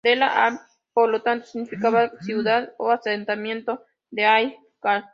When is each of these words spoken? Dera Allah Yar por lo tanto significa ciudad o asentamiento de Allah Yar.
Dera 0.03 0.27
Allah 0.27 0.59
Yar 0.61 0.67
por 0.93 1.07
lo 1.09 1.21
tanto 1.21 1.45
significa 1.45 2.11
ciudad 2.21 2.73
o 2.77 2.91
asentamiento 2.91 3.83
de 4.09 4.25
Allah 4.25 4.53
Yar. 4.83 5.03